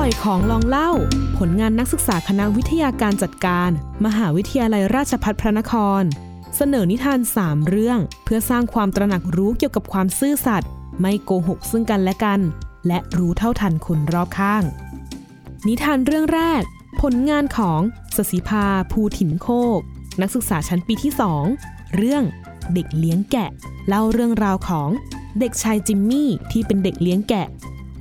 [0.00, 0.90] ่อยของลองเล่า
[1.38, 3.70] ผลงานนักศึกษาคณะวิทยาการจัดการ
[4.04, 6.02] มหาวิทยาลัยราชภัฏพระนคร
[6.56, 12.40] เสนอนิทาน 3 เรื่อง เพื่อสร้างความตระหนักรู้เกี่ยวกับความซื่อสัตย์ไม่โกหกซึ่งกันและกัน
[12.86, 14.62] และรู้เท่าทันคนรอบข้าง
[15.66, 16.62] นิทานเรื่องแรก
[17.02, 17.80] ผลงานของ
[18.16, 19.48] สศิภาภูถิ่นโค
[19.78, 19.80] ก
[20.20, 21.12] นักศึกษาชั้นปีที่
[21.52, 22.22] 2เรื่อง
[22.74, 23.50] เด็กเลี้ยงแกะ
[23.88, 24.88] เล่าเรื่องราวของ
[25.40, 27.46] เด็กชายจิมมี่ที่เป็นเด็กเลี้ยงแกะ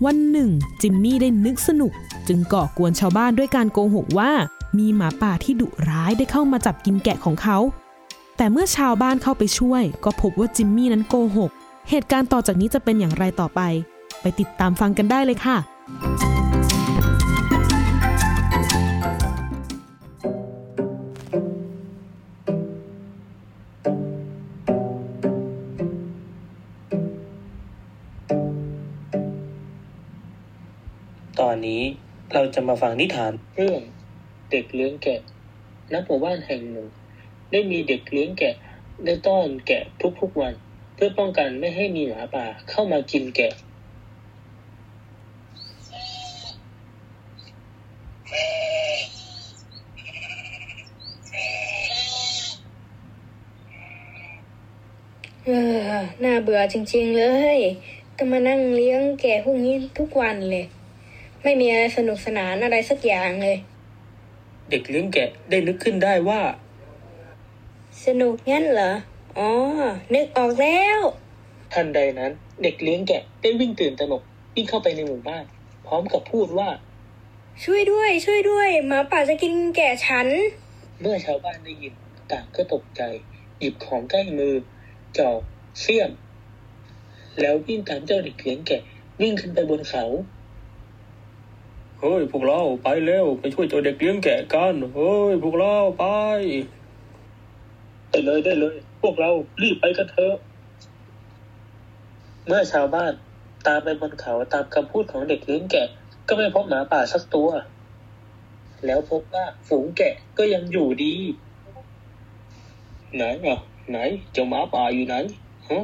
[0.06, 0.50] วันหนึ่ง
[0.82, 1.92] จิมมี่ได้นึกสนุก
[2.28, 4.32] จึงก่อกวนชาวบ้านด้วยการโกหกว่า
[4.78, 7.58] มีหมาป่าที่ดุร้ายได้เข้ามาจับกินแกะของเขา
[8.38, 11.52] แต่เมื่อชาวบ้านเข้าไปช่วย ก็พบว่าจิมมี่นั้นโกหก
[11.90, 13.62] เหตุการณ์ต่อจากนี้จะเป็นอย่างไรต่อไป
[14.22, 15.58] ไปติดตามฟังกันได้เลยค่ะ
[31.60, 31.82] นนี้
[32.34, 33.82] เราจะมาฟังนิทานเรื่อง
[34.52, 35.22] เด็กเลี้ยงแกะ
[35.92, 36.88] ณหมู่บ้านแห่งหนึ่ง
[37.52, 38.56] ได้มีเด็กเลี้ยงแกะ
[39.06, 39.84] ได้ต้อนแกะ
[40.20, 40.54] ทุกๆวัน
[40.96, 43.54] เพื่อป้องกันไม่ให้มีหมาป่าเข้ามากินแกะ
[55.46, 55.78] เออ
[56.24, 57.60] น่าเบื่อจริงๆเลย
[58.18, 60.66] ต้องมานั่งเลี้ยงแกะพวกนี้ทุกวันเลย
[61.44, 63.58] ไม่มีอะไรสนุกสนานอะไรสักอย่างเลย
[64.70, 66.42] เด็กเลี้ยงแกะได้นึกขึ้นได้ว่า
[68.06, 68.92] สนุกงั้นเหรอ
[69.38, 69.50] อ๋อ
[70.16, 71.00] นึกออกแล้ว
[71.74, 72.32] ทันใดนั้น
[72.64, 74.24] เด็กเลี้ยงแกะได้วิ่งตื่นตระหนก
[74.56, 75.46] วิ่งเข้าไปในหมู่บ้าน
[75.88, 76.70] พร้อมกับพูดว่า
[77.64, 80.28] ช่วยด้วย ช่วยด้วยหมาป่าจะกินแกะฉัน
[81.00, 81.94] เมื่อชาวบ้านได้ยิน
[82.32, 83.02] ต่างก็ตกใจ
[83.60, 84.56] หยิบของใกล้มือ
[85.18, 85.40] จอบ
[85.82, 86.12] เสี้ยม
[87.40, 88.82] แล้ววิ่งตามเจ้าเด็กเลี้ยงแกะ
[89.22, 90.06] วิ่งขึ้นไปบนเขา
[92.02, 96.06] เฮ้ยพวกเราไปเร็วไปช่วยเจ้าเด็กเลี้ยงแกะกันเฮ้ยพวกเราไป
[98.10, 99.30] ได้เลยได้เลย พวกเรา
[99.62, 100.36] รีบไปกันเถอะ
[102.46, 103.14] เมื่อชาวบ้าน
[103.68, 105.88] ตามไปบนเขาตามคำพูดของเด็กเลี้ยงแกะ
[106.28, 107.50] ก็ไม่พบหมาป่าสักตัว
[108.86, 111.16] แล้วพบว่าฝูงแกะก็ยังอยู่ดี
[113.16, 113.60] ไหนอะ
[113.90, 113.98] ไหน
[114.34, 115.16] เจ้าหมาป่าอยู่ไหน
[115.70, 115.84] ฮะ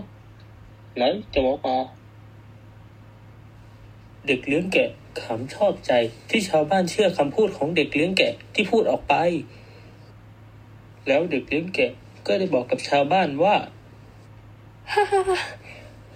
[0.98, 1.75] ไหนเจ้าหมาป่า
[4.28, 4.90] เด็กเลี้ยงแกะ
[5.24, 5.92] ขำชอบใจ
[6.30, 9.16] ที่ชาวบ้านเชื่อคำพูดของเด็กเลี้ยงแกะที่พูดออกไป
[11.08, 11.92] แล้วเด็กเลี้ยงแกะ
[12.28, 13.56] ก็ได้บอกกับชาวบ้านว่า
[14.92, 15.40] ฮ่าฮ่าฮ่า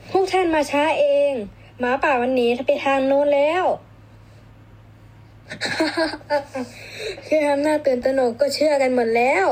[0.09, 1.33] พวกท่านมาช้าเอง
[1.79, 3.63] หมาป่าวันนี้ไปทางโน้นแล้ว
[7.25, 9.47] แค่ทำหน้าตื่นตระหนกก็เชื่อกันหมดแล้ว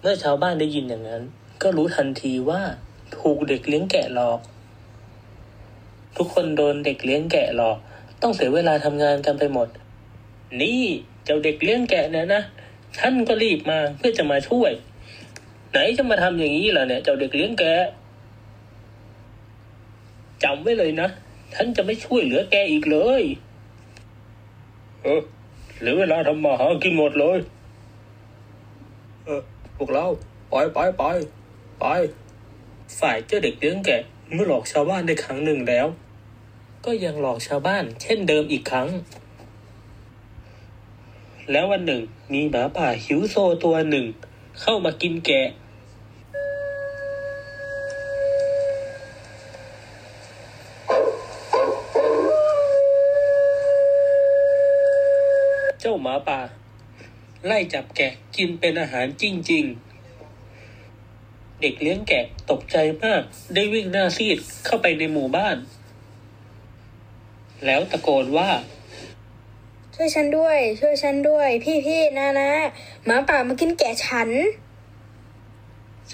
[0.00, 1.22] เมื่อชาวบ้านได้ยินอย่างนั้น
[1.62, 2.62] ก็รู้ทันทีว่า
[3.18, 4.40] ถูกเด็กเลี้ยงแกะหลอก
[6.16, 7.78] ทุกคนโดนเด็กเลี้ยงแกะหลอก
[8.22, 9.68] ต้องเสียเวลาทำงานกันไปหมด
[10.60, 10.84] นี่
[11.24, 12.42] เจ้าเด็กเลี้ยงแกะเนี่ยนะ
[12.98, 14.72] ท่านก็รีบมาเพื่อจะมาช่วย
[15.70, 17.74] ไหนจะมาทำอย่างนี้ล่ะเนี่ย เจ้าเด็กเลี้ยงแกะ
[20.44, 21.08] จำไว้เลยนะ
[21.54, 23.22] ท่านจะไม่ช่วยเหลือแกอีกเลย
[25.02, 25.22] เออ
[25.78, 27.38] เหลือเวลาทำมาหากินหมดเลย
[29.24, 29.42] เออ
[29.76, 30.06] พวกเรา
[30.50, 31.04] ไปไปไป
[31.80, 31.84] ไป
[32.98, 34.02] ฝ่ายเจ้าเด็กเลี้ยงแกะ
[34.32, 35.86] เมื่อหลอกชาวบ้านได้ครั้งหนึ่งแล้ว
[36.84, 38.88] ก็ยังหลอกชาวบ้าน เช่นเดิมอีกครั้ง
[41.50, 42.02] แล้ววันหนึ่ง
[42.32, 44.06] มีหมาป่าหิวโซตัวหนึ่ง
[44.60, 45.48] เข้ามากินแกะ
[55.80, 56.40] เจ้าหมาป่า
[57.46, 63.22] ไล่จับแกะกินเป็นอาหารจริง ๆเด็กเลี้ยงแกะตกใจมาก
[63.54, 65.56] ได้วิ่งหน้าซีดเข้าไปในหมู่บ้าน
[67.66, 68.50] แล้วตะโกนว่า
[69.94, 72.52] ช่วยฉันด้วย ช่วยฉันด้วย พี่พี่นะนะ
[73.04, 74.28] หมาป่ามากินแกะฉัน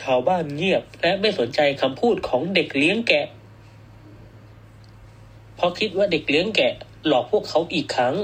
[0.00, 3.26] ชาวบ้านเงียบและไม่สนใจคำพูดของเด็กเลี้ยงแกะ
[5.56, 6.72] เพราะคิดว่าเด็กเลี้ยงแกะ
[7.06, 8.14] หลอกพวกเขาอีกครั้ง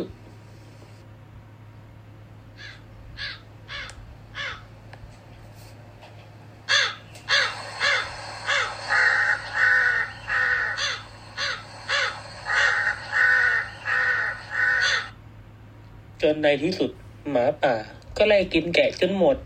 [16.42, 16.90] ในที่สุด
[17.31, 17.75] หมาป่า
[18.16, 19.37] ก็ไล่กินแกะจนหมด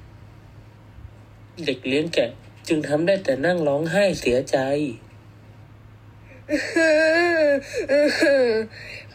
[1.65, 2.31] เด็กเลี้ยงแกะ
[2.69, 4.57] จึงทำได้แต่นั่งร้องไห้เสียใจ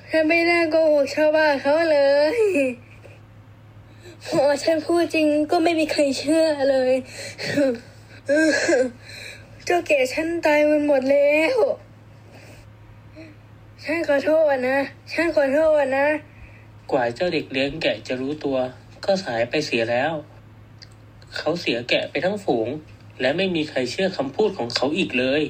[0.09, 1.99] ฉันไม่น่าโกหกชาวบ้านเขาเล
[2.37, 2.39] ย
[4.27, 6.93] พอฉันพูดจริงก็ไม่มีใครเชื่อเลย
[9.65, 11.57] เจ้าแก่ฉันตายไปหมดแล้ว
[13.83, 14.77] ฉันขอโทษนะ
[15.13, 16.07] ฉันขอโทษนะ
[16.91, 18.57] กว่าเจ้าเด็กเลี้ยงแกะจะรู้ตัว
[19.05, 20.13] ก็สายไปเสียแล้ว
[21.37, 22.67] เขาเสียแกะไปทั้งฝูง
[23.21, 25.43] และไม่มีใครเชื่อคำพูดของเขาอีกเลย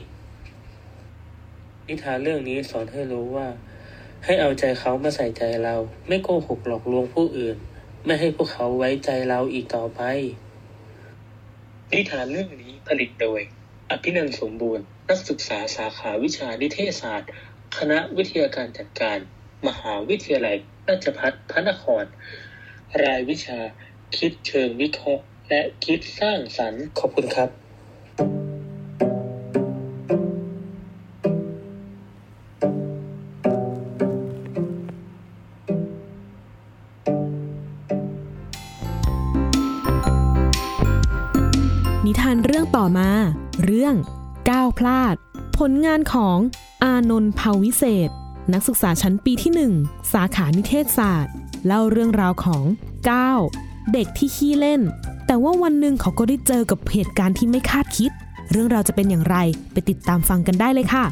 [1.87, 3.47] นิทานเรื่องนี้สอนให้รู้ว่า
[4.25, 5.75] ให้เอาใจเขามาใส่ใจเรา
[6.07, 7.57] ไม่โกหกหลอกลวงผู้อื่น
[8.05, 10.01] ไม่ให้พวกเขาไว้ใจเราอีกต่อไป
[11.91, 13.41] นิทานเรื่องนี้ผลิตโดย
[13.89, 17.29] อภินันสมบูรณ์ นักศึกษาสาขาวิชานิเทศศาสตร์
[17.77, 19.19] คณะวิทยาการจัดการ
[19.67, 20.55] มหาวิทยาลัย
[20.87, 22.03] ราชภัฏพระนคร
[23.03, 23.59] รายวิชา
[24.15, 27.49] คิดเชิงวิเคราะห์ และคิดสร้างสรรค์ขอบคุณครับ
[42.05, 43.09] นิทานเรื่องต่อมา
[43.63, 43.95] เรื่อง
[44.49, 45.15] ก้าวพลาด
[45.57, 46.37] ผลงานของ
[46.83, 48.09] อานนท์เภาวิเศษ
[48.53, 51.33] นักศึกษาชั้นปีที่ 1 สาขานิเทศศาสตร์
[51.65, 52.63] เล่าเรื่องราวของ
[53.09, 53.39] ก้าว
[53.93, 54.81] เด็กที่ขี้เล่น
[55.27, 58.11] แต่ว่าวันหนึ่งเขาก็ได้เจอกับเหตุการณ์ที่ไม่คาดคิด
[58.51, 59.35] เรื่องราวจะเป็นอย่างไร
[59.71, 61.05] ไปติดตามฟังกันได้เลยค่ะ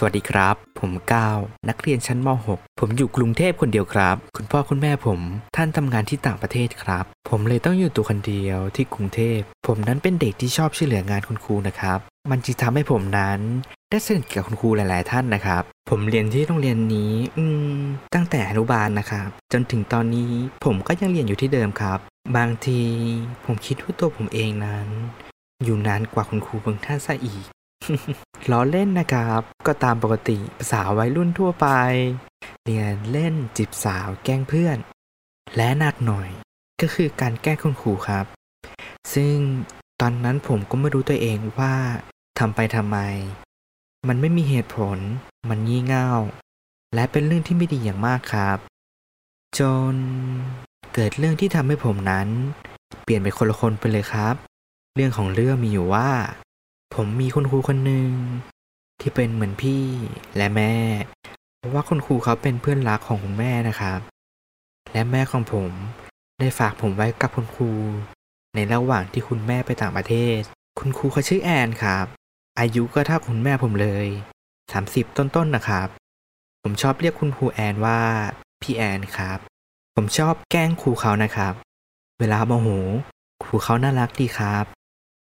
[0.00, 1.38] สวัสดีครับ ผมก้าว
[1.68, 5.20] นักเรียนชั้นม .6 ผมอยู่กรุงเทพคนเดียวครับ คุณพ่อคุณแม่ผม
[5.56, 12.00] ท่านทำงานที่ต่างประเทศครับ ผมเลยต้องอยู่ตัวคนเดียวที่กรุงเทพ ผมนั้นเป็นเด็กที่ชอบช่วยเหลืองานคุณครูนะครับ
[12.30, 13.40] มันจึงทำให้ผมนั้น
[13.90, 17.44] ได้สนิทกับคุณครูหลาย ๆ ท่านนะครับ ผมเรียนที่โรงเรียนนี้ อื
[17.76, 17.80] ม
[18.14, 20.32] ตั้งแต่อนุบาลนะครับ จนถึงตอนนี้
[20.64, 21.98] ผมก็ยังเรียนอยู่ที่เดิมครับ
[22.36, 22.80] บางที
[23.44, 24.88] ผมคิดว่าตัวผมเองนั้น
[25.64, 27.44] อยู่นานกว่าคุณครูบางท่านซะอีก
[28.50, 31.66] ล้อเล่นนะครับ ก็ตามปกติภาษาวัยรุ่นทั่วไป
[32.64, 34.76] เรียนเล่นจีบสาวแกล้งเพื่อน
[35.56, 36.28] และหนักหน่อย
[36.80, 38.26] ก็คือการแกล้งคุณครูครับ
[39.14, 39.36] ซึ่ง
[40.00, 41.74] ตอนนั้นผมก็ไม่รู้ตัวเองว่า
[42.38, 42.98] ทำไปทำไม
[44.08, 44.98] มันไม่มีเหตุผล
[45.48, 46.10] มันงี่เง่า
[46.94, 48.58] และเป็นเรื่องที่ไม่ดีอย่างมากครับ
[49.58, 49.60] จ
[49.92, 49.94] น
[50.94, 52.28] เกิดเรื่องที่ทำให้ผมนั้น
[53.02, 54.34] เปลี่ยนเป็นคนละคนไปเลยครับ
[54.94, 56.08] เรื่องของเรื่องมีอยู่ว่า
[56.94, 58.10] ผมมีคุณครูคนหนึ่ง
[59.00, 59.84] ที่เป็นเหมือนพี่
[60.36, 60.74] และแม่
[61.58, 64.00] เพราะว่าคุณครูเขาเป็นเพื่อนรักของคุณแม่นะครับ
[64.92, 65.70] และแม่ของผม
[66.38, 67.70] ได้ฝากผมไว้กับคุณครู
[68.54, 70.40] ในระหว่างที่คุณแม่ไปต่างประเทศ
[70.78, 72.06] คุณครูเขาชื่อแอนครับ
[72.58, 74.06] อายุก็เท่าคุณแม่ผมเลย
[74.62, 75.88] 30 ต้นๆนนะครับ
[76.62, 78.00] ผมชอบเรียกคุณครูแอนว่า
[78.62, 79.38] พี่แอนครับ
[79.96, 81.54] ผมชอบแกล้งครูเขานะครับ
[82.20, 82.68] เวลาโมโห
[83.44, 84.64] ครูเขาน่ารักดีครับ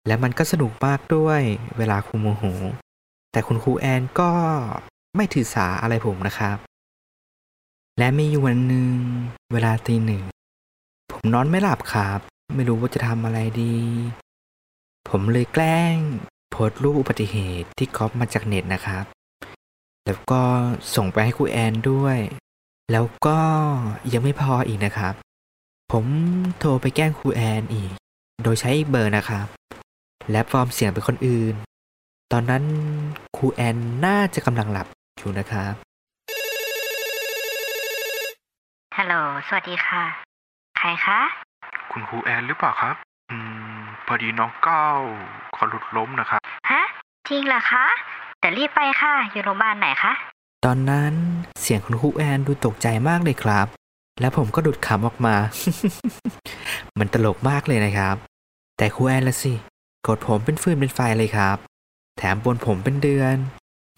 [0.06, 1.40] และมันก็สนุกมากด้วย
[1.78, 2.44] เวลาครูโมโห
[3.32, 4.30] แต่คุณครูแอนก็
[5.16, 6.56] ไม่ถือสาอะไรผมนะครับ
[7.98, 8.94] และมีอยู่วันหนึ่ง
[9.52, 10.22] เวลาตีหนึ่ง
[11.12, 12.20] ผมนอนไม่หลับครับ
[12.54, 13.76] ไม่รู้ว่าจะทำอะไรดี
[15.08, 15.96] ผมเลยแกล้ง
[16.50, 19.04] โพสรูปอุบัติเหตุที่ก๊อปมาจากเน็ตนะครับ
[20.06, 20.42] แล้วก็
[20.96, 22.18] ส่งไปให้ครูแอนด้วย
[22.92, 23.38] แล้วก็
[24.12, 25.14] ยังไม่พออีกนะครับ
[25.92, 26.04] ผม
[26.58, 27.92] โทรไปแกล้งครูแอนอีก
[28.42, 29.46] โดยใช้เบอร์นะครับ
[30.30, 31.54] และฟอร์มเสียงเป็นคนอื่น
[32.32, 32.64] ตอนนั้น
[33.36, 33.76] ครูแอน
[34.06, 34.86] น่าจะกำลังหลับ
[35.18, 35.74] อยู่นะครับ
[38.96, 39.14] ฮัลโหล
[39.46, 40.04] สวัสดีค่ะ
[40.78, 41.20] ใครคะ
[41.92, 42.94] คุณครูแอนหรือเปล่าครับ
[43.30, 43.36] อื
[43.78, 45.00] ม พอดีน้องก้าว
[45.54, 46.40] เขาหลุดล้มนะครับ
[46.70, 46.82] ฮะ
[47.28, 47.86] จริงเหรอคะ
[48.38, 50.12] เดี๋ยวรีบไปค่ะ อยู่โรงพยาบาลไหนคะ
[50.64, 51.14] ตอนนั้น
[51.60, 53.66] เสียงคุณครูแอนดูตกใจมากเลยครับ
[54.20, 55.34] และผมก็ดุดขำออกมา
[56.98, 58.16] มันตลกมากเลยนะครับ
[58.76, 59.54] แต่ครูแอนละสิ
[60.06, 61.56] กดผมเป็นฟืนเป็นไฟเลยครับ
[62.18, 63.36] แถมบนผมเป็นเดือน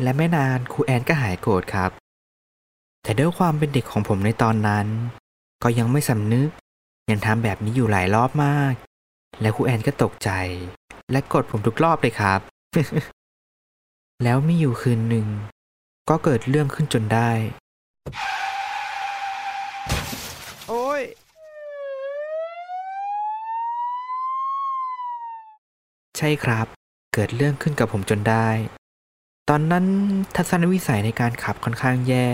[0.03, 1.91] และไม่นานครูแอนก็หายโกรธครับ
[3.03, 4.87] แต่ด้วยความเป็นเด็กของผมในตอนนั้น
[5.63, 6.49] ก็ยังไม่สำนึก
[7.11, 8.75] ยังทำแบบนี้อยู่หลายรอบมาก
[9.41, 10.31] และครูแอนก็ตกใจ
[11.13, 12.41] และกดผมทุกรอบเลยครับ
[14.25, 15.27] แล้วมีอยู่คืนหนึ่ง
[16.09, 17.31] ก็เกิดเรื่องขึ้นจนได้
[20.69, 21.03] โอ้ย
[26.19, 26.67] ใช่ครับ
[27.15, 28.49] เกิดเรื่องขึ้นกับผมจนได้
[29.49, 29.87] ตอนนั้น
[30.37, 32.29] ทัศนวิสัยในการขับค่อนข้างแย่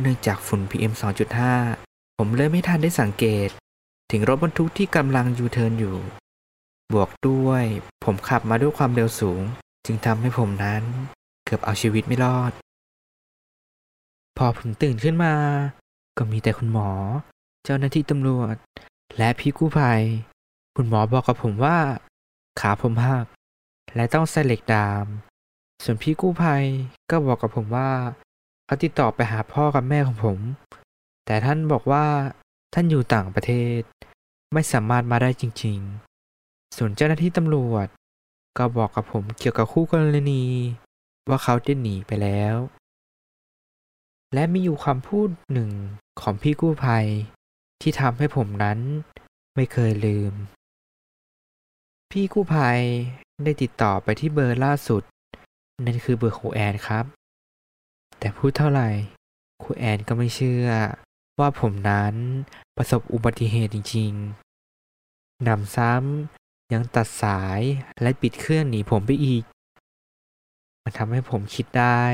[0.00, 0.92] เนื่องจากฝุ่น PM
[1.54, 3.48] 2.5 ผมเลยไม่ทันได้สังเกต
[4.16, 5.96] ถึงรถบรรทุกที่กำลังยูเทิร์นอยู่
[6.92, 7.64] บวกด้วย
[8.04, 9.42] ผมขับมาด้วยความเร็วสูง
[9.84, 10.82] จึงทำให้ผมนั้น
[11.44, 12.52] เกือบเอาชีวิตไม่รอด
[14.36, 15.34] พอผมตื่นขึ้นมา
[16.16, 16.90] ก็มีแต่คุณหมอ
[17.64, 18.54] เจ้าหน้าที่ตำรวจ
[19.18, 20.02] และพี่กู้ภัย
[20.76, 21.78] คุณหมอบอกกับผมว่า
[22.60, 23.26] ขาผมหัก
[23.94, 25.04] และต้องใส่เหล็กดาม
[25.84, 26.64] ส่วนพี่กู้ภัย
[27.10, 27.90] ก็บอกกับผมว่า
[28.66, 30.38] เขาติดต่อไปหาพ่อกับแม่ของผม
[31.26, 32.06] แต่ท่านบอกว่า
[32.74, 33.80] ท่านอยู่ต่างประเทศ
[34.52, 37.86] ไม่สามารถมาได้จริงๆ ส่วนเจ้าหน้าที่ตำรวจ
[38.58, 40.44] ก็บอกกับผมเกี่ยวกับคู่กรณี
[41.28, 42.56] ว่าเขาได้หนีไปแล้ว
[44.34, 45.70] และมีอยู่คำพูดหนึ่ง
[46.20, 47.06] ของพี่กู้ภัย
[47.82, 48.78] ที่ทำให้ผมนั้น
[49.54, 50.32] ไม่เคยลืม
[52.10, 52.80] พี่กู้ภัย
[53.44, 55.02] ได้ติดต่อไปที่เบอร์ล่าสุด
[55.84, 57.04] นั่นคือเบอร์ครูแอนครับ
[58.18, 58.88] แต่พูดเท่าไหร่
[59.62, 60.68] ครูแอนก็ไม่เชื่อ
[61.38, 62.14] ว่าผมนั้น
[62.76, 67.60] ประสบอุบัติเหตุจริงๆนำซ้ำยังตัดสาย
[68.02, 69.44] และปิดเครื่องหนีผมไปอีก
[70.82, 72.04] มันทำให้ผมคิดได้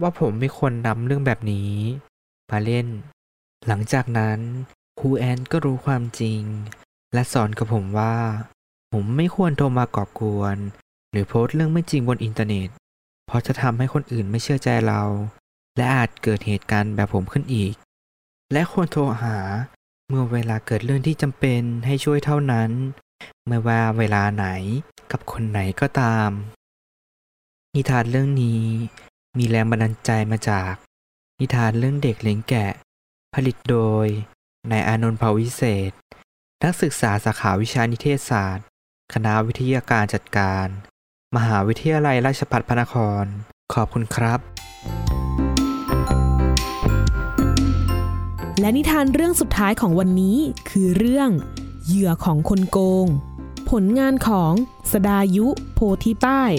[0.00, 1.72] ว่าผมไม่ควรนำเรื่องแบบนี้
[2.50, 2.86] มาเล่น
[3.66, 4.38] หลังจากนั้น
[5.00, 6.40] ครูแอนก็รู้ความจริง
[7.14, 8.16] และสอนกับผมว่า
[8.92, 10.56] ผมไม่ควรโทรมาก่อกวน
[11.10, 12.68] หรือโพสต์เรื่องไม่จริงบนอินเทอร์เน็ต
[13.26, 15.02] เพราะจะทำให้คนอื่นไม่เชื่อใจเรา
[15.76, 17.74] และอาจเกิดเหตุการณ์แบบผมขึ้นอีก
[18.54, 19.38] และควรโทรหา
[20.08, 22.70] เมื่อเวลาเกิดเรื่องที่จำเป็นให้ช่วยเท่านั้น
[23.48, 24.46] ไม่ว่าเวลาไหน
[25.10, 26.30] กับคนไหนก็ตาม
[27.74, 28.62] นิทานเรื่องนี้
[29.38, 30.72] มีแรงบันดาลใจมาจาก
[31.40, 32.72] นิทานเรื่องเด็กเลี้ยงแกะ
[33.34, 34.06] ผลิตโดย
[34.70, 35.92] นายอานนท์ภาวิเศษ
[36.62, 38.66] นักศึกษาสาขาวิชานิเทศศาสตร์
[39.14, 40.66] คณะวิทยาการจัดการ
[41.36, 43.24] มหาวิทยาลัยราชภัฏพระนคร
[43.74, 44.40] ขอบคุณครับ
[48.60, 50.38] และนิทานเรื่องสุดท้ายของวันนี้
[50.70, 51.30] คือเรื่อง
[51.86, 53.06] เหยื่อของคนโกง
[53.70, 54.52] ผลงานของ
[54.92, 56.52] สดายุโพธิป้าย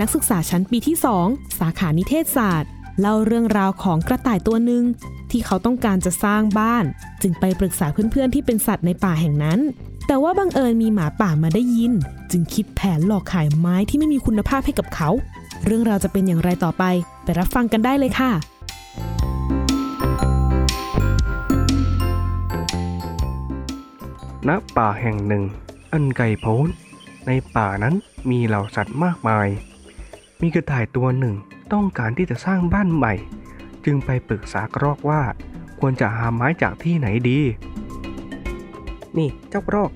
[0.00, 4.84] นักศึกษาชั้นปีที่ 2 สาขานิเทศศาสตร์ เล่าเรื่องราวของกระต่ายตัวหนึ่ง
[5.30, 6.84] ที่เขาต้องการจะสร้างบ้าน
[7.22, 9.58] จึงไปปรึกษาเพื่อนๆที่เป็นสัตว์ในป่าแห่งนั้น
[10.06, 11.92] แต่ว่าบังเอิญมีหมาป่ามาได้ยิน
[12.30, 15.08] จึงคิดแผนหลอกขายไม้ที่ไม่มีคุณภาพให้กับเขา
[15.64, 16.84] เรื่องราวจะเป็นอย่างไรต่อไป
[17.24, 18.32] ไปรับฟังกันได้เลยค่ะ
[24.46, 25.44] ณป่าแห่งหนึ่ง
[25.92, 26.68] อันไกลโพ้น
[27.26, 27.94] ในป่านั้น
[28.30, 29.48] มีเหล่าสัตว์มากมาย
[30.42, 31.34] มีกระต่ายตัวหนึ่ง
[31.72, 33.14] ต้องการที่จะสร้างบ้านใหม่
[33.84, 35.20] จึงไปปรึกษากระรอกว่า
[35.80, 37.40] ควรจะหาไม้จากที่ไหนดี
[39.18, 39.90] นี่เจ้ากระรอก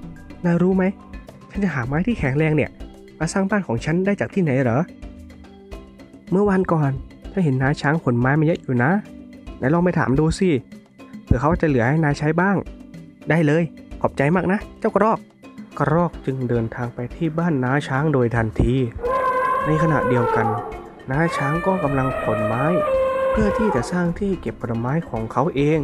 [0.45, 0.85] นายรู้ไหม
[1.51, 2.71] ฉันจะหาไม้ที่แข็งแรงเนี่ย
[3.19, 4.81] มาสร้างบ้านของฉันได้จากที่ไหนเหรอ
[6.31, 6.91] เมื่อวานก่อน
[7.33, 8.91] ฉันเห็นนายช้างขนไม้มาเยอะอยู่นะ
[9.57, 10.49] ไหนลองไปถามดูสิ
[11.25, 12.57] เผื่อเขาจะเหลือให้นายใช้บ้าง
[13.31, 13.63] ได้เลย
[14.05, 15.19] ขอบใจมากนะ เจ้ากระรอก
[15.79, 18.75] กระรอกจึงเดินทางไปที่บ้านน้าช้างโดยทันที
[19.67, 20.47] ในขณะเดียวกัน
[21.11, 22.65] น้าช้างก็กำลังขนไม้
[23.31, 25.79] เพื่อที่จะสร้างที่เก็บผลไม้ของเขาเอง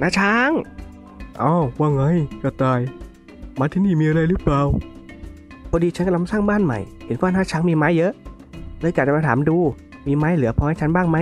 [0.00, 0.50] น้าช้าง
[1.40, 2.04] อ้าวว่าไง
[2.42, 2.80] กระต่าย
[3.58, 4.62] มาที่นี่มีอะไรหรือเปล่า
[5.70, 8.12] พอดีฉันกำลังสร้างบ้านใหม่ เห็นว่าน้าช้างมีไม้เยอะ
[8.80, 9.56] เลยอยากจะมาถามดู
[10.06, 11.18] มีไม้เหลือพอให้ฉันบ้างไหม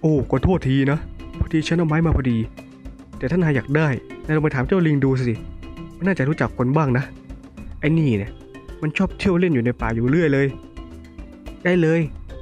[0.00, 0.98] โอ้ขอโทษทีนะ
[1.38, 2.38] พอดีฉันเอาไม้มาพอดี
[3.18, 3.88] แต่ถ้านายอยากได้
[4.26, 5.34] นายลองไปถามเจ้าลิงดูสิ
[5.96, 7.04] มันน่าจะรู้จักคนบ้างนะ
[7.80, 8.30] ไอ้นี่เนี่ย
[8.82, 10.46] มันชอบเที่ยวเล่นอยู่ในป่าอยู่เรื่อยเลย
[11.64, 12.00] ได้เลย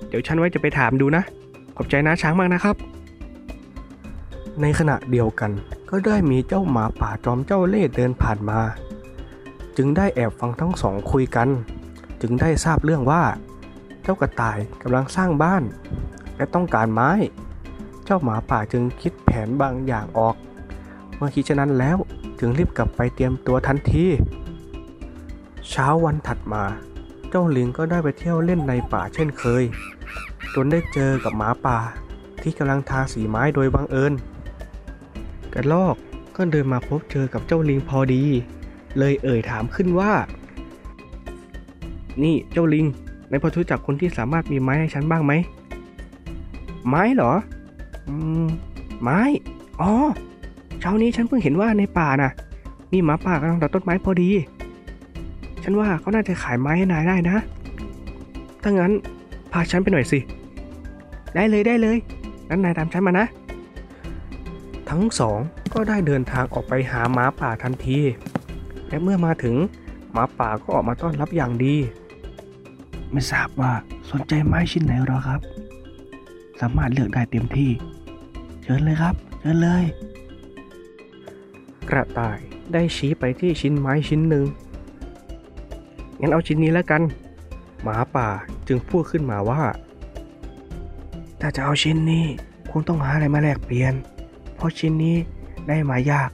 [0.09, 1.23] เดี๋ยวฉันไว้จะไปถามดูนะ
[1.77, 2.77] ขอบใจนะช้างมากนะครับ
[4.61, 5.51] ในขณะเดียวกัน
[5.91, 8.61] ก็ได้มีเจ้าหมาป่าจอมเจ้าเล่ห์เดินผ่านมา
[9.77, 11.49] จึงได้แอบฟังทั้งสองคุยกัน
[12.21, 13.23] จึงได้ทราบเรื่องว่า
[14.03, 15.63] เจ้ากระต่ายกำลังสร้างบ้าน
[16.37, 17.11] และต้องการไม้
[18.05, 20.37] เจ้าหมาป่าจึงคิดแผนบางอย่างออก
[21.17, 21.97] เมื่อคิดเช่นนั้นแล้ว
[22.39, 24.07] จึงรีบกลับไปเตรียมตัวทันที
[25.71, 26.65] เช้าวันถัดมา
[27.31, 29.65] เจ้าลิงก็ได้ไปเที่ยวเล่นในป่าเช่นเคย
[30.55, 31.79] จนได้เจอกับหมาป่า
[32.43, 34.13] ที่กำลังทาสีไม้โดยบังเอิญ
[35.55, 35.97] กระลอก
[36.37, 38.23] ก็เดินมาพบเจอกับเจ้าลิงพอดี
[38.99, 40.13] เลยเอ่ยถามขึ้นว่า
[42.23, 42.87] นี่เจ้าลิง
[43.29, 45.33] ในายพอรู้จักคนที่สามารถมีไม้ให้ฉันบ้างไหม
[46.89, 47.33] ไม้เหรอ
[48.09, 48.47] อืม
[49.03, 49.21] ไม้
[49.81, 49.93] อ๋อ
[50.87, 52.33] ช้านี้ฉันเพิ่งเห็นว่าในป่าน่ะ
[52.93, 54.31] มีหมาป่ากำลังตัดต้นไม้พอดี
[55.63, 57.37] ฉันว่าเขาน่าจะขายไม้ให้นายได้นะ
[58.63, 58.93] ถ้างั้น
[59.53, 60.19] พาฉันไปหน่อยสิ
[61.35, 61.97] ได้เลยได้เลย
[62.49, 63.27] งั้นนายตามฉันมานะ
[64.91, 65.39] ทั้งสอง
[65.75, 67.99] ก็ได้เดินทางออกไปหาหมาป่าทันที
[68.89, 69.57] และเมื่อมาถึง
[70.13, 71.75] หมาป่าก็ออกมาต้อนรับอย่างดี
[73.13, 73.73] ไม่ทราบว่า
[74.11, 75.41] สนใจไม้ชิ้นไหนหรอครับ
[76.61, 77.71] สามารถเลือกได้เต็มที่
[78.63, 79.85] เชิญเลยครับ เชิญเลย
[81.91, 82.39] กระต่าย
[82.73, 84.47] ได้ชี้ไปที่ชิ้นไม้ชิ้นหนึ่ง
[86.21, 87.03] งั้นเอาชิ้นนี้แล้วกัน
[87.83, 88.29] หมาป่า
[88.69, 89.63] จึงพูดขึ้นมาว่า
[91.41, 92.25] ถ้าจะเอาชิ้นนี้
[92.71, 93.95] คงต้องหาอะไรมาแลกเปลี่ยน
[94.55, 95.17] เพราะชิ้นนี้
[95.69, 96.31] ได้มายาก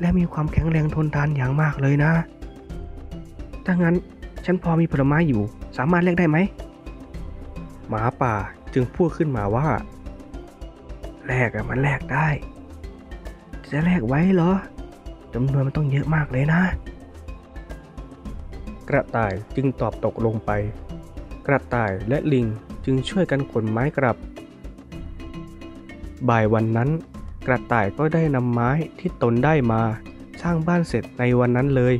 [0.00, 2.12] และมีความแข็งแรงทนทานอย่างมากเลยนะ
[3.64, 3.96] ถ้างั้น
[4.44, 5.42] ฉันพอมีผลไม้อยู่
[5.76, 6.38] สามารถแลกได้ไหม
[7.88, 8.34] หมาป่า
[8.74, 9.66] จึงพูดขึ้นมาว่า
[11.26, 12.28] แลกอะมันแลกได้
[13.70, 14.52] จะแลกไว้เหรอ
[15.34, 16.62] จำนวนมันต้องเยอะมากเลยนะ
[18.88, 20.50] กระต่ายจึงตอบตกลงไป
[21.46, 22.46] กระต่ายและลิง
[22.84, 24.16] จึงช่วยกันขนไม้กลับ
[26.28, 26.90] บ่ายวันนั้น
[27.46, 29.82] กระต่ายก็ได้นำไม้ที่ตนได้มา
[30.42, 31.94] สร้างบ้านเสร็จในวันนั้นเลย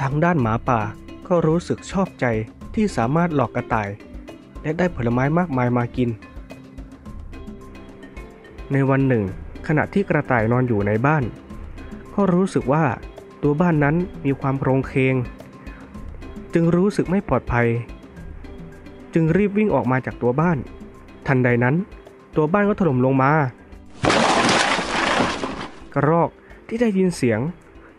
[0.00, 0.80] ทางด้านหมาป่า
[1.28, 2.26] ก็รู้สึกชอบใจ
[2.74, 3.88] ที่สามารถหลอกกระต่าย
[4.62, 6.10] และได้ผลไม้มากมายมากิน
[8.72, 9.24] ในวันหนึ่ง
[9.66, 11.22] ขณะที่กระต่ายนอนอยู่ในบ้าน
[12.24, 12.84] ก็รู้สึกว่า
[13.42, 15.14] ตัวบ้านนั้นมีความโครงเคง
[16.54, 17.68] จึงรู้สึกไม่ปลอดภัย
[19.14, 20.58] จึงรีบวิ่งออกมาจากตัวบ้าน
[21.26, 21.74] ทันใดนั้น
[22.36, 23.32] ตัวบ้านก็ถล่มลงมา
[25.94, 26.30] กระรอก
[26.68, 27.40] ที่ได้ยินเสียง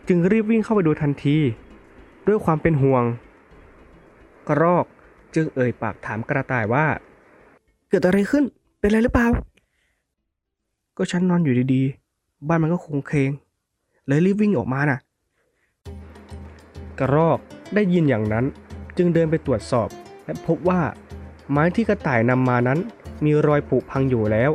[0.08, 1.38] จึงรีบวิ่งเข้าไปดูทันที
[2.28, 3.04] ด้วยความเป็นห่วง
[4.48, 4.86] กระรอก
[5.36, 6.86] จึงเอ่ยปากถามกระต่ายว่า
[7.90, 8.44] เกิดอะไรขึ้น
[8.80, 9.28] เป็นอะไรหรือเปล่า
[10.98, 13.32] ก็ฉันนอนอยู่ดีๆ บ้านมันก็คงเคง
[14.08, 15.00] เลยรีบวิ่งออกมาน่ะ
[17.00, 17.40] กระรอก
[17.76, 18.46] ได้ยินอย่างนั้น
[18.98, 19.90] จึงเดินไปตรวจสอบ
[20.26, 20.82] และพบว่า
[21.52, 22.80] ไม้ที่กระต่ายนำมานั้น
[23.26, 24.52] มีรอยผุพังอยู่แล้ว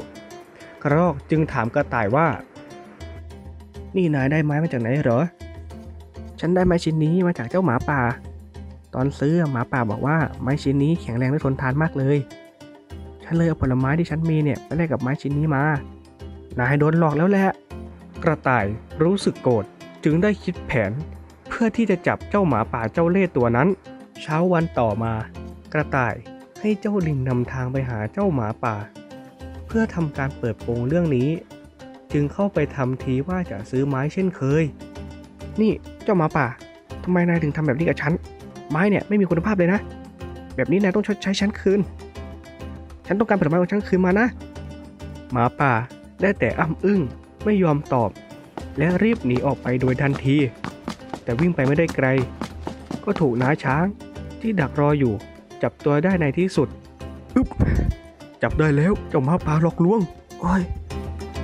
[0.82, 2.26] กระรอกจึงถามกระต่ายว่า
[3.96, 5.20] นี่นายได้ไม้มาจากไหนเหรอ
[6.40, 8.00] ฉันได้ไม้ชิ้นนี้มาจากเจ้าหมาป่า
[8.94, 12.16] ตอนซื้อหมาป่าบอกว่าไม้ชิ้นนี้แข็งแรงและทนทานมากเลย
[13.24, 15.62] ฉันเลยเอาผลไม้ที่ฉันมีเนี่ยไปแลกกับไม้ชิ้นนี้มา
[16.58, 17.48] นายโดนหลอกแล้วแหละ
[18.24, 18.66] กระต่าย
[19.02, 19.64] รู้สึกโกรธ
[20.04, 20.92] จึงได้คิดแผน
[21.48, 23.68] เพื่อที่จะจับเจ้าหมาป่าเจ้าเล่ห์ตัวนั้น
[24.22, 25.12] เช้าวันต่อมา
[25.72, 26.14] กระต่าย
[26.60, 28.76] ให้เจ้าลิงนำทางไปหาเจ้าหมาป่า
[29.66, 31.28] เพื่อทำการเปิดโปงเรื่องนี้
[32.12, 34.64] จึงเข้าไปทำทีว่าจะซื้อไม้เช่นเคย
[35.60, 35.72] นี่
[36.04, 36.46] เจ้าหมาป่า
[37.04, 38.12] ทำไมนายถึงทำแบบนี้กับฉัน
[38.70, 39.80] ไม้เนี่ยไม่มีคุณภาพเลยนะ
[40.56, 41.80] แบบนี้นายต้องชดใช้ฉันคืน
[43.06, 44.26] ฉันต้องการผลไม้ของฉันคืนมานะ
[45.32, 45.72] หมาป่า
[46.22, 47.00] ได้แต่อ้ำอึ้ง
[47.48, 48.10] ไม่ยอมตอบ
[48.78, 50.36] และรีบหนีออกไปโดยทันที
[51.22, 52.06] แต่วิ่งไปไม่ได้ไกล
[53.04, 53.84] ก็ถูกน้าช้าง
[54.40, 55.14] ที่ดักรออยู่
[55.62, 56.68] จับตัวได้ในที่สุด
[57.34, 57.48] อึ๊บ
[58.42, 60.00] จับได้แล้วเจ้าหมาป่าหลอกลวง
[60.40, 60.62] โอ้ย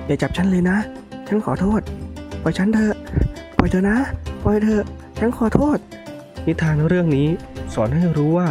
[0.07, 0.79] อย่าจับฉันเลยนะ
[1.29, 1.81] ฉันขอโทษ
[2.43, 2.95] ปล่อยฉันเถอะ
[3.57, 3.99] ปล่อยเถอะนะ
[4.43, 4.85] ปล่อยเถอะ
[5.19, 5.79] ฉันขอโทษ
[6.47, 7.29] นิทานเรื่องนี้
[7.75, 8.51] สอนให้รู้ว่า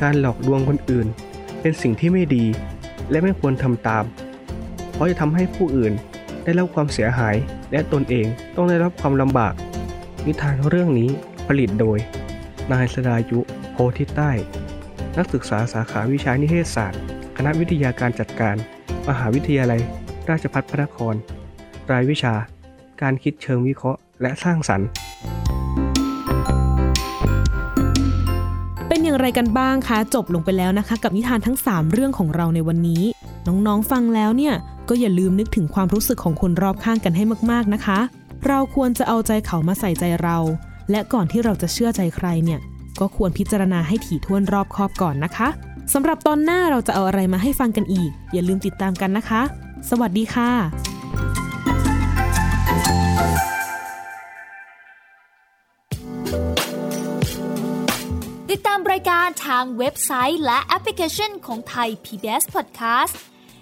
[0.00, 1.06] การหลอกลวงคนอื่น
[1.60, 2.44] เป็นสิ่งที่ไม่ดี
[3.10, 4.04] และไม่ควรทำตาม
[4.92, 5.94] เพราะจะทำให้ผู้อื่น
[6.46, 7.36] ได้รับความเสียหาย
[7.72, 9.54] และตนเองต้องได้รับความลำบาก
[10.26, 11.10] นิทานเรื่องนี้
[11.48, 11.98] ผลิตโดย
[12.72, 13.38] นายสดายุ
[13.72, 14.30] โพธิใต้
[15.18, 17.00] นักศึกษาสาขาวิชานิเทศศาสตร์
[17.36, 18.56] คณะวิทยาการจัดการ
[19.08, 19.80] มหาวิทยาลัย
[20.30, 21.14] ราชภัฏพระนคร
[21.92, 22.34] รายวิชา
[23.02, 24.88] การคิดเชิงวิเคราะห์ และสร้างสรรค์
[28.88, 33.02] เป็นอย่างไรกันบ้างคะ จบลงไปแล้วนะคะ กับนิทานทั้ง 3 เรื่องของเราในวันนี้
[33.46, 34.54] น้องๆฟังแล้วเนี่ย
[34.88, 37.98] ก็อย่าลืมนึกถึงความรู้สึกของคนรอบข้างกันให้มากๆนะคะ
[38.46, 40.38] เราควรจะเอาใจเขามาใส่ใจเรา
[40.90, 42.60] และก่อนที่เราจะเชื่อใจใครเนี่ย
[43.00, 45.48] ก็ควรพิจารณาให้ถี่ถ้วนรอบคอบก่อนนะคะ
[45.92, 49.42] สำหรับตอนหน้าเราจะเอาอะไรมาให้ฟังกันอีก อย่าลืมติดตามกันนะคะ
[49.90, 50.50] สวัสดีค่ะ
[58.50, 63.16] ติดตามรายการทางเว็บไซต์และแอปพลิเคชันของไทย PBS Podcast